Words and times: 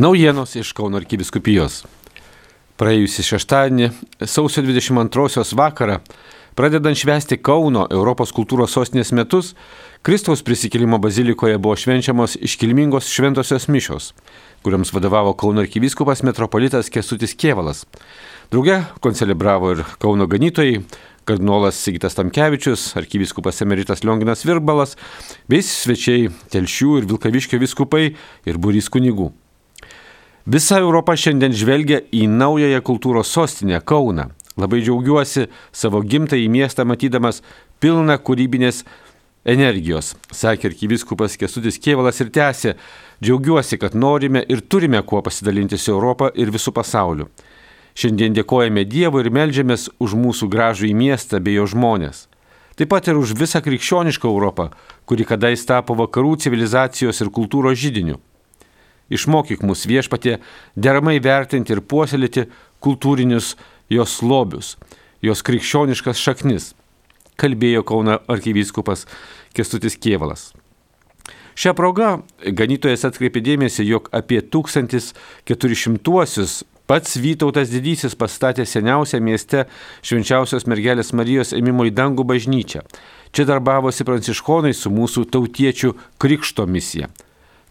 Naujienos 0.00 0.54
iš 0.56 0.70
Kauno 0.72 0.96
arkiviskupijos. 0.96 1.82
Praėjusį 2.80 3.24
šeštadienį, 3.26 3.88
sausio 4.24 4.62
22 4.64 5.42
vakarą, 5.58 5.98
pradedant 6.56 6.96
švęsti 6.96 7.36
Kauno 7.44 7.82
Europos 7.92 8.32
kultūros 8.32 8.72
sostinės 8.72 9.12
metus, 9.12 9.50
Kristaus 10.00 10.40
prisikėlimo 10.46 10.96
bazilikoje 11.04 11.58
buvo 11.60 11.74
švenčiamos 11.76 12.38
iškilmingos 12.40 13.10
šventosios 13.12 13.68
mišios, 13.68 14.06
kuriams 14.64 14.94
vadovavo 14.96 15.34
Kauno 15.36 15.60
arkivyskupas 15.66 16.24
metropolitas 16.24 16.88
Kesutis 16.88 17.36
Kievalas. 17.36 17.84
Drauge 18.48 18.78
koncelebravo 19.04 19.74
ir 19.74 19.84
Kauno 20.00 20.30
ganytojai, 20.32 20.80
kardinolas 21.28 21.76
Sigitas 21.76 22.16
Tamkevičius, 22.16 22.94
arkivyskupas 22.96 23.60
emeritas 23.68 24.00
Lionginas 24.00 24.48
Virbalas, 24.48 24.96
bei 25.44 25.60
svečiai 25.60 26.32
Telšių 26.56 27.02
ir 27.02 27.12
Vilkaviškio 27.12 27.60
viskupai 27.60 28.06
ir 28.48 28.62
burys 28.64 28.88
kunigų. 28.88 29.28
Visa 30.50 30.80
Europa 30.82 31.14
šiandien 31.14 31.52
žvelgia 31.54 32.00
į 32.10 32.24
naująją 32.26 32.80
kultūros 32.82 33.28
sostinę 33.30 33.78
Kauną. 33.86 34.24
Labai 34.58 34.80
džiaugiuosi 34.82 35.44
savo 35.70 36.00
gimtąjį 36.02 36.48
miestą 36.50 36.82
matydamas 36.90 37.36
pilną 37.78 38.16
kūrybinės 38.18 38.80
energijos, 39.46 40.08
sakė 40.34 40.72
arkiviskupas 40.72 41.36
Kesutis 41.38 41.78
Kievalas 41.78 42.18
ir 42.24 42.32
tęsė, 42.34 42.72
džiaugiuosi, 43.22 43.78
kad 43.78 43.94
norime 43.94 44.42
ir 44.50 44.64
turime 44.66 44.98
kuo 45.06 45.20
pasidalinti 45.22 45.78
su 45.78 45.92
Europą 45.94 46.32
ir 46.34 46.50
visų 46.50 46.74
pasauliu. 46.74 47.28
Šiandien 47.94 48.34
dėkojame 48.34 48.82
Dievui 48.90 49.22
ir 49.22 49.30
melžiamės 49.30 49.86
už 50.02 50.16
mūsų 50.18 50.48
gražų 50.50 50.88
į 50.90 50.96
miestą 51.04 51.38
bei 51.38 51.60
jo 51.60 51.68
žmonės. 51.70 52.24
Taip 52.74 52.90
pat 52.90 53.06
ir 53.06 53.22
už 53.22 53.36
visą 53.38 53.62
krikščionišką 53.62 54.26
Europą, 54.26 54.72
kuri 55.06 55.28
kadais 55.30 55.62
tapo 55.68 55.94
vakarų 55.94 56.40
civilizacijos 56.42 57.22
ir 57.22 57.30
kultūros 57.38 57.78
žydiniu. 57.78 58.18
Išmokyk 59.10 59.62
mus 59.66 59.86
viešpatė 59.90 60.38
deramai 60.76 61.18
vertinti 61.22 61.72
ir 61.74 61.80
puoselėti 61.82 62.46
kultūrinius 62.82 63.56
jos 63.90 64.22
lobius, 64.22 64.76
jos 65.22 65.42
krikščioniškas 65.46 66.18
šaknis, 66.22 66.74
kalbėjo 67.40 67.82
Kauna 67.86 68.18
arkivyskupas 68.30 69.06
Kestutis 69.56 69.96
Kievalas. 69.98 70.52
Šią 71.60 71.72
progą 71.76 72.08
ganytojas 72.56 73.04
atkreipė 73.08 73.40
dėmesį, 73.44 73.82
jog 73.84 74.08
apie 74.16 74.40
1400-uosius 74.40 76.52
pats 76.90 77.14
Vytautas 77.22 77.70
Didysis 77.70 78.16
pastatė 78.18 78.64
seniausią 78.66 79.20
mieste 79.22 79.64
švenčiausios 80.06 80.66
mergelės 80.70 81.12
Marijos 81.14 81.52
ėmimo 81.54 81.84
į 81.86 81.92
dangų 81.94 82.24
bažnyčią. 82.30 82.80
Čia 83.34 83.42
darbavosi 83.50 84.06
pranciškonai 84.06 84.74
su 84.74 84.88
mūsų 84.90 85.20
tautiečių 85.34 85.90
krikšto 86.22 86.66
misija. 86.66 87.06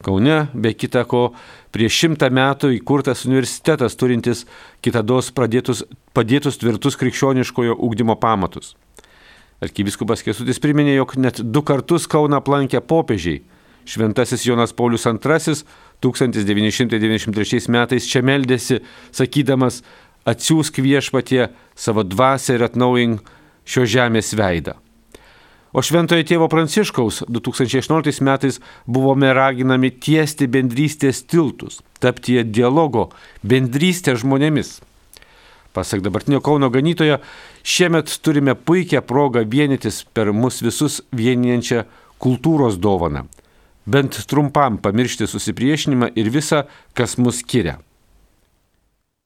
Kaune, 0.04 0.48
be 0.54 0.72
kita 0.74 1.04
ko, 1.10 1.34
prieš 1.76 1.98
šimtą 2.04 2.30
metų 2.32 2.72
įkurtas 2.78 3.26
universitetas 3.28 3.98
turintis 4.00 4.46
kitados 4.86 5.32
pradėtus, 5.36 5.84
padėtus 6.16 6.60
tvirtus 6.62 6.96
krikščioniškojo 7.00 7.76
ugdymo 7.76 8.16
pamatus. 8.20 8.76
Arkybiskupas 9.60 10.24
Kesutis 10.24 10.62
priminė, 10.64 10.94
jog 10.96 11.18
net 11.20 11.42
du 11.44 11.64
kartus 11.68 12.08
Kauna 12.08 12.40
aplankė 12.40 12.80
popiežiai. 12.80 13.42
Šventasis 13.90 14.46
Jonas 14.48 14.72
Paulius 14.72 15.04
II 15.10 15.18
1993 16.00 17.68
metais 17.68 18.08
čia 18.08 18.22
meldėsi, 18.24 18.80
sakydamas, 19.12 19.82
atsiųsk 20.30 20.80
viešpatie 20.84 21.50
savo 21.76 22.06
dvasę 22.08 22.56
ir 22.56 22.64
atnaujink 22.70 23.34
šio 23.68 23.84
žemės 23.98 24.32
veidą. 24.38 24.78
O 25.70 25.84
šventojo 25.86 26.26
tėvo 26.26 26.48
Pranciškaus 26.50 27.22
2016 27.30 28.24
metais 28.26 28.58
buvome 28.90 29.30
raginami 29.38 29.92
tiesti 29.94 30.48
bendrystės 30.50 31.22
tiltus, 31.30 31.84
tapti 32.02 32.40
dialogo, 32.44 33.10
bendrystė 33.46 34.16
žmonėmis. 34.18 34.80
Pasak 35.74 36.02
dabartinio 36.02 36.42
Kauno 36.42 36.72
ganytojo, 36.74 37.20
šiemet 37.62 38.16
turime 38.26 38.56
puikią 38.58 39.04
progą 39.06 39.44
vienytis 39.46 40.02
per 40.18 40.34
mus 40.34 40.64
visus 40.66 41.04
vienijančią 41.14 41.84
kultūros 42.20 42.80
dovaną. 42.82 43.28
Bent 43.86 44.18
trumpam 44.30 44.82
pamiršti 44.82 45.30
susipriešinimą 45.30 46.10
ir 46.18 46.34
visą, 46.34 46.64
kas 46.98 47.18
mus 47.22 47.44
skiria. 47.44 47.78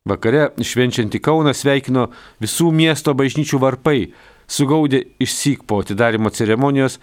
Vakare 0.03 0.49
švenčianti 0.59 1.21
Kauną 1.23 1.53
sveikino 1.55 2.09
visų 2.43 2.73
miesto 2.75 3.13
bažnyčių 3.15 3.59
varpai, 3.63 4.11
sugaudė 4.47 5.03
išsyk 5.23 5.63
po 5.67 5.81
atidarimo 5.83 6.31
ceremonijos 6.33 6.99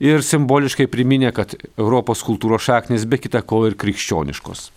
ir 0.00 0.22
simboliškai 0.22 0.88
priminė, 0.90 1.32
kad 1.34 1.54
Europos 1.76 2.22
kultūros 2.26 2.66
šaknis 2.68 3.06
be 3.08 3.18
kita 3.20 3.42
ko 3.42 3.64
ir 3.68 3.78
krikščioniškos. 3.78 4.70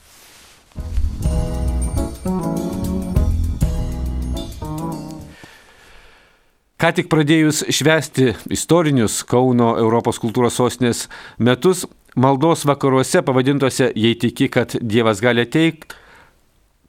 Ką 6.81 6.89
tik 6.97 7.11
pradėjus 7.13 7.59
švęsti 7.69 8.31
istorinius 8.55 9.19
Kauno 9.29 9.75
Europos 9.77 10.17
kultūros 10.17 10.55
sostinės 10.57 11.03
metus, 11.37 11.83
maldos 12.17 12.65
vakaruose 12.65 13.21
pavadintuose 13.21 13.91
Jei 13.93 14.15
tiki, 14.17 14.47
kad 14.49 14.73
Dievas 14.81 15.21
gali 15.21 15.45
ateiti, 15.45 15.91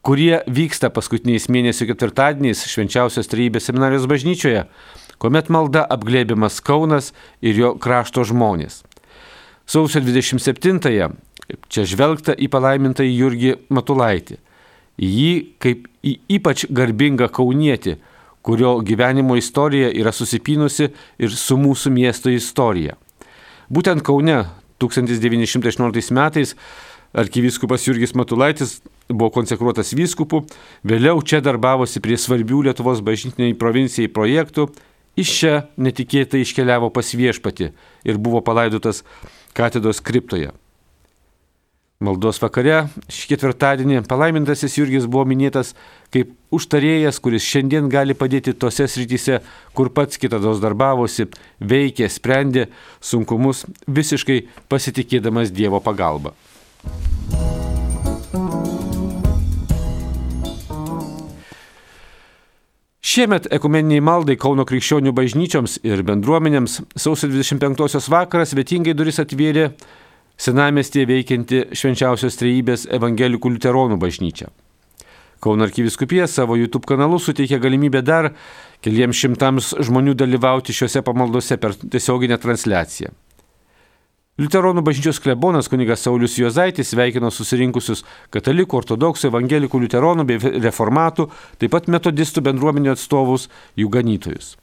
kurie 0.00 0.38
vyksta 0.48 0.88
paskutiniais 0.88 1.50
mėnesio 1.52 1.84
ketvirtadieniais 1.90 2.64
švenčiausios 2.72 3.28
trejybės 3.28 3.68
seminarijos 3.68 4.08
bažnyčioje, 4.08 4.64
kuomet 5.18 5.50
malda 5.52 5.84
apglėbiamas 5.90 6.60
Kaunas 6.64 7.12
ir 7.42 7.58
jo 7.58 7.74
krašto 7.80 8.24
žmonės. 8.28 8.82
Sausio 9.66 10.02
27-ąją 10.02 11.12
čia 11.72 11.84
žvelgta 11.88 12.34
į 12.36 12.48
palaimintą 12.52 13.04
Jurgį 13.06 13.56
Matulaitį. 13.72 14.38
Į 15.02 15.08
jį 15.08 15.34
kaip 15.62 15.86
į 16.04 16.16
ypač 16.36 16.66
garbingą 16.70 17.28
kaunietį, 17.32 17.96
kurio 18.42 18.74
gyvenimo 18.84 19.36
istorija 19.38 19.90
yra 19.94 20.12
susipynusi 20.12 20.90
ir 21.18 21.36
su 21.36 21.56
mūsų 21.56 21.92
miesto 21.94 22.30
istorija. 22.32 22.96
Būtent 23.72 24.02
Kaune 24.04 24.42
1918 24.82 26.12
metais 26.12 26.56
arkivyskupas 27.12 27.86
Jurgis 27.86 28.14
Matulaitis 28.18 28.80
buvo 29.08 29.30
konsekruotas 29.34 29.92
vyskupu, 29.94 30.42
vėliau 30.84 31.22
čia 31.22 31.42
darbavosi 31.44 32.00
prie 32.02 32.16
svarbių 32.18 32.66
Lietuvos 32.68 33.02
bažnytiniai 33.04 33.56
provincijai 33.58 34.10
projektų 34.12 34.70
Iš 35.16 35.30
čia 35.38 35.54
netikėtai 35.76 36.40
iškeliavo 36.40 36.88
pas 36.94 37.12
viešpati 37.12 37.72
ir 38.08 38.18
buvo 38.18 38.40
palaidotas 38.44 39.02
katedros 39.52 40.00
kriptoje. 40.00 40.52
Maldos 42.02 42.40
vakare 42.42 42.88
šį 43.12 43.28
ketvirtadienį 43.30 44.00
palaimintasis 44.10 44.74
Jurgis 44.80 45.06
buvo 45.06 45.22
minėtas 45.28 45.70
kaip 46.14 46.32
užtarėjas, 46.50 47.20
kuris 47.22 47.46
šiandien 47.46 47.86
gali 47.92 48.16
padėti 48.18 48.56
tose 48.58 48.88
srityse, 48.90 49.38
kur 49.76 49.92
pats 49.94 50.18
kitados 50.18 50.58
darbavosi, 50.64 51.28
veikė, 51.60 52.10
sprendė 52.10 52.66
sunkumus, 52.98 53.66
visiškai 53.86 54.42
pasitikėdamas 54.72 55.54
Dievo 55.54 55.78
pagalba. 55.84 56.34
Šiemet 63.12 63.44
ekumeniniai 63.52 64.00
maldai 64.00 64.38
Kauno 64.40 64.64
krikščionių 64.64 65.10
bažnyčioms 65.12 65.74
ir 65.84 66.00
bendruomenėms 66.08 66.78
sausio 66.96 67.28
25-osios 67.28 68.06
vakaras 68.08 68.54
vietingai 68.56 68.94
duris 68.96 69.20
atvėrė 69.20 69.66
senamestėje 70.40 71.10
veikianti 71.10 71.60
švenčiausios 71.76 72.38
trejybės 72.40 72.86
evangelikų 72.96 73.52
liuteronų 73.52 73.98
bažnyčia. 74.00 74.48
Kauno 75.44 75.66
arkiviskupija 75.68 76.24
savo 76.30 76.56
YouTube 76.56 76.88
kanalu 76.88 77.18
suteikė 77.20 77.58
galimybę 77.60 78.00
dar 78.06 78.30
keliems 78.80 79.20
šimtams 79.20 79.74
žmonių 79.90 80.16
dalyvauti 80.16 80.72
šiuose 80.72 81.04
pamaldose 81.04 81.60
per 81.60 81.76
tiesioginę 81.82 82.40
transliaciją. 82.40 83.12
Liuteronų 84.42 84.82
bažnyčios 84.82 85.20
klebonas 85.22 85.68
kunigas 85.70 86.00
Saulis 86.02 86.32
Juozaitis 86.40 86.88
sveikino 86.90 87.28
susirinkusius 87.30 88.00
katalikų, 88.34 88.80
ortodoksų, 88.80 89.28
evangelikų, 89.28 89.78
liuteronų 89.84 90.24
bei 90.26 90.40
reformatų, 90.64 91.28
taip 91.60 91.70
pat 91.70 91.86
metodistų 91.92 92.42
bendruomenių 92.48 92.90
atstovus, 92.96 93.44
jų 93.78 93.90
ganytojus. 93.92 94.56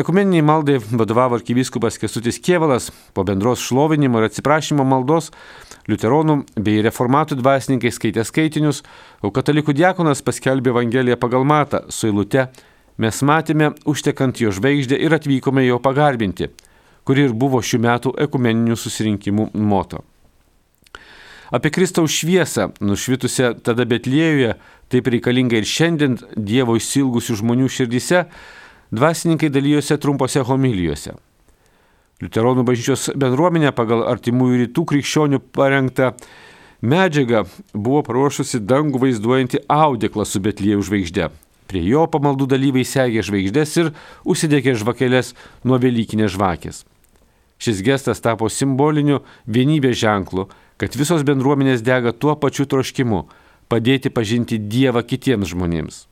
Ekumeniniai 0.00 0.44
maldai 0.46 0.78
vadovavo 0.80 1.36
arkivyskupas 1.36 1.98
Kesutis 2.00 2.38
Kievalas, 2.40 2.88
po 3.12 3.26
bendros 3.28 3.64
šlovinimo 3.66 4.22
ir 4.22 4.30
atsiprašymo 4.30 4.86
maldos 4.88 5.32
liuteronų 5.90 6.38
bei 6.56 6.80
reformatų 6.86 7.36
dvasininkai 7.42 7.92
skaitė 7.92 8.24
skaitinius, 8.24 8.84
o 9.20 9.32
katalikų 9.36 9.74
diakonas 9.76 10.24
paskelbė 10.24 10.72
Evangeliją 10.72 11.18
pagal 11.20 11.44
matą. 11.44 11.82
Su 11.92 12.08
eilute 12.08 12.46
Mes 12.96 13.18
matėme 13.20 13.74
užtekant 13.84 14.38
jo 14.40 14.48
žvaigždę 14.56 14.96
ir 14.96 15.12
atvykome 15.12 15.66
jo 15.66 15.76
pagarbinti 15.84 16.48
kuri 17.06 17.28
ir 17.28 17.34
buvo 17.34 17.62
šių 17.62 17.80
metų 17.86 18.12
ekumeninių 18.26 18.76
susirinkimų 18.78 19.50
moto. 19.54 20.02
Apie 21.54 21.70
Kristaus 21.70 22.10
šviesą, 22.10 22.72
nušvitusią 22.82 23.52
tada 23.62 23.86
Betlėjuje, 23.86 24.56
taip 24.90 25.10
reikalinga 25.14 25.60
ir 25.60 25.68
šiandien 25.68 26.18
Dievo 26.34 26.74
išsilgusių 26.74 27.38
žmonių 27.38 27.70
širdyse, 27.70 28.24
dvasininkai 28.90 29.52
dalyjosi 29.54 29.98
trumpose 30.02 30.42
homilijose. 30.46 31.14
Liuteronų 32.22 32.64
bažnyčios 32.66 33.10
bendruomenė 33.14 33.70
pagal 33.76 34.06
artimųjų 34.10 34.64
rytų 34.64 34.86
krikščionių 34.90 35.42
parengtą 35.54 36.14
Medžiaga 36.86 37.44
buvo 37.72 38.02
paruošusi 38.06 38.60
dangų 38.60 39.00
vaizduojantį 39.06 39.62
audeklą 39.72 40.26
su 40.28 40.42
Betlėjų 40.44 40.82
žvaigždė. 40.88 41.30
Prie 41.66 41.82
jo 41.86 42.04
pamaldų 42.10 42.46
dalyviai 42.52 42.86
segė 42.86 43.24
žvaigždės 43.26 43.78
ir 43.80 43.94
užsidegė 44.24 44.76
žvakelės 44.82 45.32
nuo 45.66 45.80
Velykinės 45.82 46.36
žvakės. 46.36 46.84
Šis 47.58 47.80
gestas 47.82 48.20
tapo 48.20 48.48
simboliniu 48.52 49.22
vienybės 49.48 49.96
ženklu, 49.96 50.48
kad 50.76 50.96
visos 50.96 51.24
bendruomenės 51.24 51.84
dega 51.84 52.12
tuo 52.12 52.36
pačiu 52.36 52.66
troškimu- 52.68 53.24
padėti 53.70 54.12
pažinti 54.12 54.58
Dievą 54.58 55.02
kitiems 55.02 55.48
žmonėms. 55.48 56.06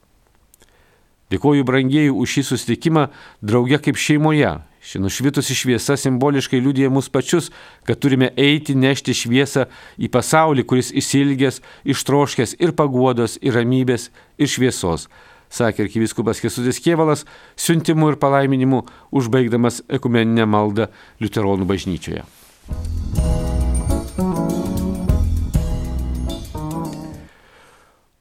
Dėkoju 1.30 1.64
brangieji 1.64 2.10
už 2.10 2.28
šį 2.28 2.42
susitikimą 2.44 3.08
drauge 3.42 3.78
kaip 3.78 3.96
šeimoje. 3.96 4.60
Ši 4.84 4.98
nušvitusi 5.00 5.54
šviesa 5.56 5.96
simboliškai 5.96 6.60
liudija 6.60 6.90
mus 6.90 7.08
pačius, 7.08 7.50
kad 7.84 7.98
turime 7.98 8.30
eiti 8.36 8.74
nešti 8.74 9.14
šviesą 9.16 9.66
į 9.98 10.10
pasaulį, 10.12 10.64
kuris 10.64 10.92
įsilgęs, 10.92 11.62
ištroškęs 11.84 12.56
ir 12.60 12.72
paguodos, 12.72 13.38
ir 13.40 13.54
ramybės, 13.54 14.10
ir 14.36 14.46
šviesos 14.46 15.08
sakė 15.54 15.86
arkiviskupas 15.86 16.42
Kesutis 16.42 16.80
Kievalas, 16.82 17.24
siuntimu 17.56 18.10
ir 18.12 18.18
palaiminimu 18.20 18.82
užbaigdamas 19.14 19.82
ekumeninę 19.88 20.46
maldą 20.50 20.88
Luteronų 21.22 21.68
bažnyčioje. 21.70 22.26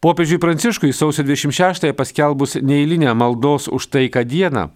Popiežiui 0.04 0.36
Pranciškui 0.38 0.92
sausio 0.92 1.24
26-ąją 1.24 1.94
paskelbus 1.96 2.58
neįlinę 2.60 3.14
maldos 3.16 3.70
už 3.72 3.88
taiką 3.88 4.26
dieną, 4.28 4.68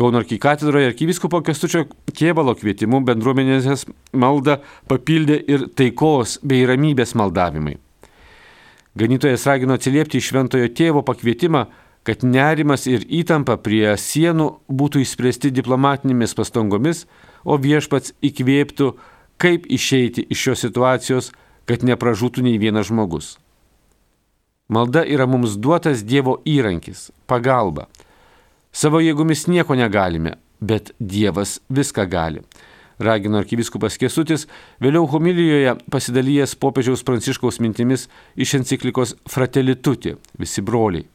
Kauno 0.00 0.18
arkikatedroje 0.18 0.86
arkiviskopo 0.86 1.42
Kestučio 1.44 1.82
Kievalo 2.16 2.54
kvietimu 2.56 3.02
bendruomenės 3.04 3.82
maldą 4.16 4.54
papildė 4.88 5.36
ir 5.44 5.66
taikos 5.76 6.38
bei 6.40 6.62
ramybės 6.64 7.12
maldavimai. 7.20 7.74
Ganytojas 8.96 9.44
ragino 9.44 9.76
atsiliepti 9.76 10.16
į 10.16 10.24
šventojo 10.24 10.70
tėvo 10.72 11.02
pakvietimą, 11.04 11.66
kad 12.02 12.24
nerimas 12.24 12.86
ir 12.88 13.04
įtampa 13.08 13.58
prie 13.60 13.92
sienų 13.98 14.48
būtų 14.68 15.04
išspręsti 15.04 15.52
diplomatinėmis 15.52 16.34
pastangomis, 16.36 17.04
o 17.44 17.56
viešpats 17.60 18.14
įkvėptų, 18.24 18.94
kaip 19.40 19.68
išeiti 19.68 20.24
iš 20.28 20.46
šios 20.46 20.66
situacijos, 20.66 21.30
kad 21.68 21.84
nepražūtų 21.86 22.44
nei 22.44 22.58
vienas 22.60 22.88
žmogus. 22.90 23.36
Malda 24.70 25.02
yra 25.02 25.26
mums 25.26 25.56
duotas 25.58 26.04
Dievo 26.06 26.38
įrankis- 26.46 27.10
pagalba. 27.30 27.88
Savo 28.72 29.00
jėgomis 29.00 29.48
nieko 29.48 29.74
negalime, 29.74 30.36
bet 30.60 30.92
Dievas 31.00 31.58
viską 31.70 32.06
gali. 32.08 32.42
Ragino 33.00 33.38
arkivyskupas 33.40 33.96
Kesutis, 33.98 34.46
vėliau 34.80 35.08
homilijoje 35.08 35.74
pasidalijęs 35.90 36.54
popiežiaus 36.54 37.02
pranciškaus 37.02 37.58
mintimis 37.58 38.08
iš 38.36 38.54
enciklikos 38.54 39.14
Fratelituti- 39.26 40.16
visi 40.38 40.62
broliai. 40.62 41.06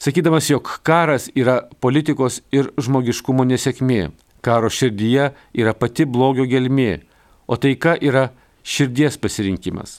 Sakydamas, 0.00 0.50
jog 0.50 0.68
karas 0.82 1.28
yra 1.36 1.58
politikos 1.80 2.38
ir 2.56 2.70
žmogiškumo 2.80 3.44
nesėkmė, 3.44 4.06
karo 4.40 4.70
širdyje 4.72 5.26
yra 5.52 5.74
pati 5.76 6.06
blogio 6.08 6.46
gelmė, 6.48 7.02
o 7.44 7.58
taika 7.60 7.98
yra 8.00 8.30
širdies 8.64 9.18
pasirinkimas. 9.20 9.98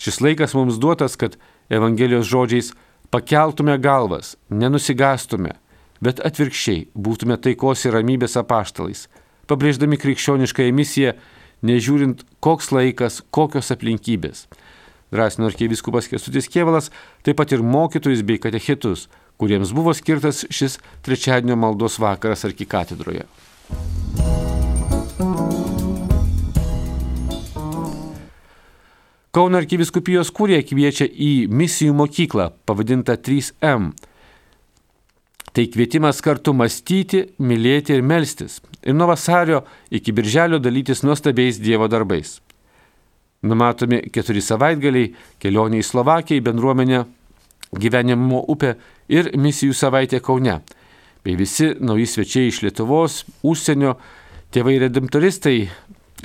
Šis 0.00 0.22
laikas 0.24 0.56
mums 0.56 0.78
duotas, 0.80 1.18
kad 1.20 1.36
Evangelijos 1.68 2.30
žodžiais 2.32 2.72
pakeltume 3.12 3.76
galvas, 3.76 4.38
nenusigastume, 4.48 5.52
bet 6.00 6.24
atvirkščiai 6.24 6.86
būtume 6.96 7.36
taikos 7.44 7.84
ir 7.84 7.98
ramybės 7.98 8.38
apaštalais, 8.40 9.04
pabrėždami 9.52 10.00
krikščioniškąją 10.00 10.72
misiją, 10.72 11.12
nežiūrint 11.60 12.24
koks 12.40 12.72
laikas, 12.72 13.20
kokios 13.28 13.68
aplinkybės. 13.76 14.46
Drąsino 15.10 15.48
arkieviskupas 15.50 16.08
Kestutis 16.08 16.48
Kievalas, 16.48 16.90
taip 17.26 17.40
pat 17.40 17.52
ir 17.52 17.64
mokytojus 17.66 18.22
bei 18.22 18.38
katechitus, 18.38 19.08
kuriems 19.40 19.72
buvo 19.74 19.94
skirtas 19.96 20.44
šis 20.50 20.78
trečiadienio 21.02 21.56
maldos 21.58 21.98
vakaras 21.98 22.46
arkikatedroje. 22.46 23.26
Kauno 29.30 29.60
arkiviskupijos 29.60 30.32
kūrė 30.34 30.56
kviečia 30.66 31.06
į 31.06 31.46
misijų 31.54 31.94
mokyklą 31.94 32.48
pavadintą 32.66 33.14
3M. 33.14 33.92
Tai 35.54 35.64
kvietimas 35.70 36.18
kartu 36.22 36.54
mąstyti, 36.54 37.24
mylėti 37.38 37.94
ir 37.94 38.02
melstis. 38.02 38.58
Ir 38.82 38.94
nuo 38.98 39.06
vasario 39.10 39.62
iki 39.90 40.14
birželio 40.14 40.58
dalytis 40.62 41.04
nuostabiais 41.06 41.62
Dievo 41.62 41.86
darbais. 41.90 42.40
Numatomi 43.40 44.02
keturi 44.12 44.42
savaitgaliai, 44.44 45.14
kelionė 45.40 45.80
į 45.80 45.86
Slovakiją, 45.86 46.42
bendruomenę, 46.44 47.04
gyvenimo 47.72 48.42
upę 48.52 48.74
ir 49.08 49.30
misijų 49.32 49.76
savaitė 49.76 50.20
Kaune. 50.20 50.58
Bei 51.24 51.36
visi 51.36 51.70
nauji 51.80 52.06
svečiai 52.08 52.50
iš 52.50 52.60
Lietuvos, 52.66 53.22
užsienio, 53.40 53.94
tėvai 54.52 54.76
redemptoristai, 54.84 55.70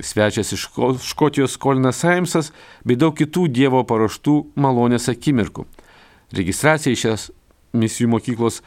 svečias 0.03 0.51
iš 0.56 0.67
Škotijos 1.07 1.56
Kolinas 1.62 2.01
Saimsas 2.03 2.51
bei 2.83 3.00
daug 3.00 3.15
kitų 3.15 3.47
Dievo 3.47 3.83
paruoštų 3.88 4.35
malonės 4.59 5.07
akimirkų. 5.12 5.65
Registracija 6.35 6.95
į 6.95 7.00
šias 7.00 7.29
misijų 7.75 8.12
mokyklos 8.12 8.59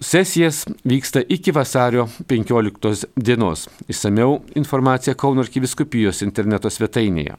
sesijas 0.00 0.64
vyksta 0.84 1.20
iki 1.28 1.52
vasario 1.52 2.08
15 2.26 3.06
dienos. 3.16 3.68
Įsameu 3.88 4.40
informacija 4.56 5.14
Kauno 5.14 5.44
arkiviskupijos 5.44 6.22
interneto 6.24 6.70
svetainėje. 6.70 7.36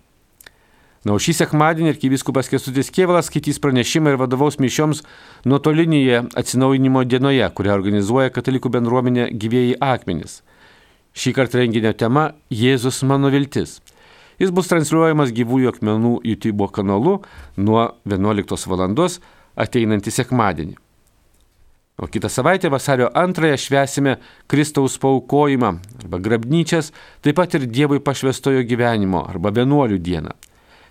Na, 1.01 1.15
o 1.15 1.17
šį 1.17 1.33
sekmadienį 1.33 1.95
arkiviskupas 1.95 2.49
Kestutis 2.51 2.91
Kievalas 2.93 3.31
skaitys 3.31 3.57
pranešimą 3.61 4.13
ir 4.13 4.19
vadovaus 4.21 4.59
mišioms 4.61 5.01
nuotolinėje 5.49 6.27
atsinaujinimo 6.37 7.01
dienoje, 7.09 7.47
kurią 7.57 7.73
organizuoja 7.73 8.29
katalikų 8.29 8.69
bendruomenė 8.77 9.31
gyvėjai 9.33 9.79
akmenys. 9.81 10.43
Šį 11.17 11.33
kartą 11.39 11.63
renginio 11.63 11.95
tema- 11.97 12.33
Jėzus 12.61 13.01
mano 13.03 13.33
viltis. 13.33 13.81
Jis 14.39 14.53
bus 14.53 14.69
transliuojamas 14.69 15.33
gyvųjų 15.33 15.73
akmenų 15.73 16.13
YouTube 16.23 16.69
kanalu 16.71 17.21
nuo 17.57 17.95
11 18.05 18.67
val. 18.67 19.09
ateinantį 19.57 20.11
sekmadienį. 20.11 20.90
O 22.01 22.07
kitą 22.07 22.29
savaitę 22.29 22.69
vasario 22.69 23.15
antrąją 23.17 23.57
švesime 23.57 24.17
Kristaus 24.47 24.97
paukojimą 24.97 25.79
arba 26.01 26.19
grabnyčias, 26.19 26.91
taip 27.21 27.35
pat 27.35 27.53
ir 27.53 27.67
Dievui 27.69 27.99
pašvestojo 28.01 28.63
gyvenimo 28.65 29.21
arba 29.29 29.51
vienuolių 29.53 29.99
dieną. 30.01 30.31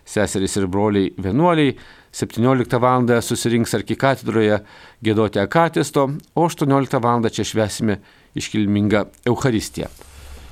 Seserys 0.07 0.55
ir 0.57 0.69
broliai 0.71 1.11
vienuoliai 1.19 1.75
17 2.13 2.79
val. 2.79 3.23
susirinks 3.23 3.75
arkikatedroje 3.75 4.61
gėdoti 5.03 5.43
akatisto, 5.43 6.11
o 6.35 6.47
18 6.47 7.03
val. 7.03 7.27
čia 7.31 7.45
švesime 7.45 7.99
iškilmingą 8.35 9.05
Eucharistiją. 9.27 9.89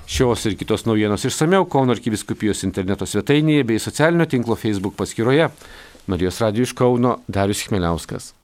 Šios 0.07 0.47
ir 0.47 0.57
kitos 0.57 0.87
naujienos 0.87 1.25
išsameu 1.25 1.69
Kauno 1.71 1.93
arkiviskupijos 1.93 2.65
interneto 2.65 3.07
svetainėje 3.07 3.65
bei 3.65 3.79
socialinio 3.79 4.27
tinklo 4.27 4.57
Facebook 4.57 4.97
paskyroje. 4.97 5.51
Marijos 6.07 6.41
Radio 6.41 6.63
iš 6.63 6.73
Kauno 6.73 7.21
Darius 7.29 7.63
Chmeliauskas. 7.63 8.39